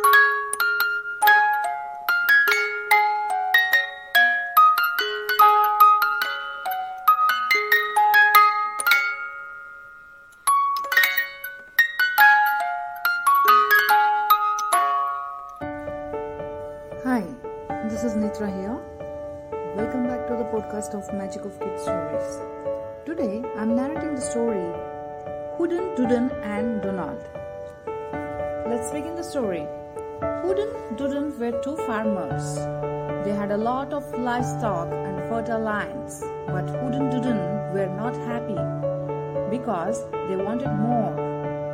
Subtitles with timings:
[0.00, 0.06] Hi,
[17.88, 18.78] this is Nitra here.
[19.76, 22.38] Welcome back to the podcast of Magic of Kids Stories.
[23.04, 24.72] Today I'm narrating the story
[25.58, 27.22] Hudden, Dudden, and Donald.
[28.66, 29.66] Let's begin the story.
[30.20, 32.56] Hudden, Dudden were two farmers.
[33.24, 37.38] They had a lot of livestock and fertile lands, but Hudden, Dudden
[37.72, 38.58] were not happy
[39.50, 41.14] because they wanted more.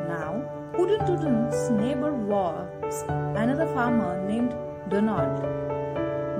[0.08, 0.44] Now,
[0.76, 4.54] Hudden, Dudden's neighbor was another farmer named
[4.90, 5.42] Donald.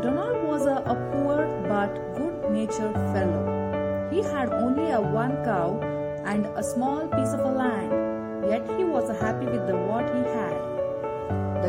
[0.02, 4.08] Donald was a, a poor but good natured fellow.
[4.12, 5.80] He had only a one cow
[6.24, 9.85] and a small piece of land, yet he was happy with the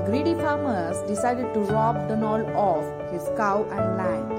[0.07, 4.29] greedy farmers decided to rob Donald of his cow and land.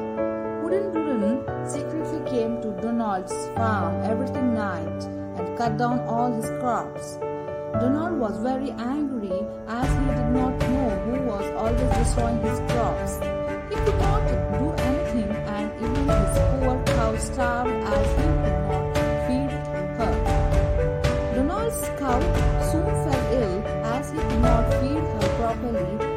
[0.62, 5.02] Hudden Dudden secretly came to Donald's farm every night
[5.36, 7.19] and cut down all his crops.
[7.83, 13.19] Donald was very angry as he did not know who was always destroying his crops.
[13.69, 15.30] He could not do anything
[25.61, 26.08] 不离。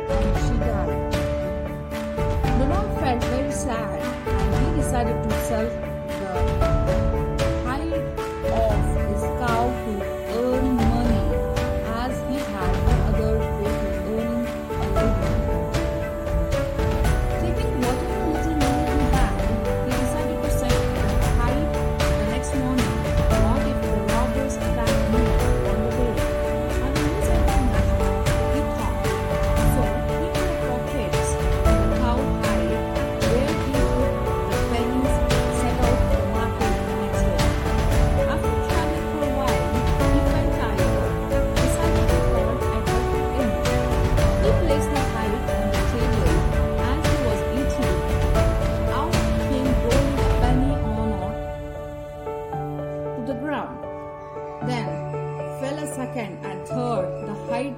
[56.02, 57.10] Second and third.
[57.28, 57.78] The hide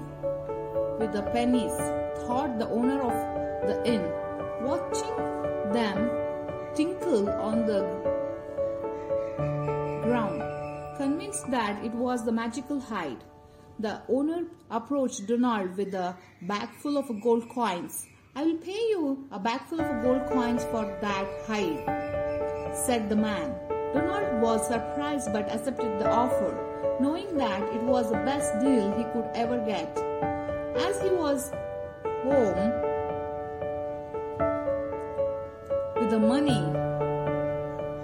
[1.00, 1.76] with the pennies
[2.24, 3.16] thought the owner of
[3.68, 4.04] the inn,
[4.70, 5.16] watching
[5.78, 5.98] them
[6.74, 7.82] tinkle on the
[10.06, 10.42] ground.
[10.96, 13.22] Convinced that it was the magical hide,
[13.80, 14.42] the owner
[14.72, 18.08] approached Donald with a bag full of gold coins.
[18.36, 23.18] I will pay you a bag full of gold coins for that hide, said the
[23.18, 23.56] man.
[23.94, 29.04] Donald was surprised but accepted the offer, knowing that it was the best deal he
[29.14, 29.98] could ever get.
[30.78, 31.52] As he was
[32.24, 32.72] home
[35.96, 36.62] with the money,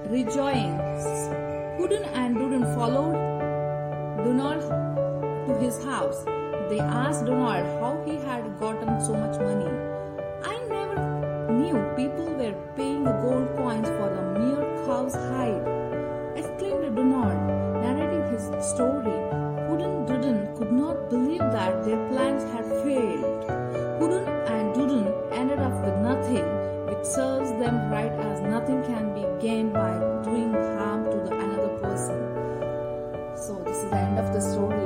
[0.10, 1.06] rejoins,
[1.80, 3.14] Hudden and Dudden followed
[4.24, 4.64] Donald
[5.48, 6.24] to his house.
[6.70, 9.89] They asked Donald how he had gotten so much money.
[33.90, 34.79] The end of the story.